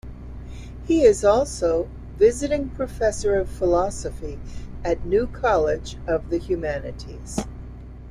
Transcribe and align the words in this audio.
He 0.87 1.03
is 1.03 1.23
also 1.23 1.87
Visiting 2.17 2.69
Professor 2.69 3.35
of 3.35 3.47
Philosophy 3.51 4.39
at 4.83 5.05
New 5.05 5.27
College 5.27 5.95
of 6.07 6.31
the 6.31 6.39
Humanities. 6.39 7.41